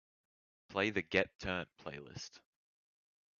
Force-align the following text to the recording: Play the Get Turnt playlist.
Play 0.69 0.89
the 0.89 1.03
Get 1.03 1.29
Turnt 1.37 1.69
playlist. 1.77 2.39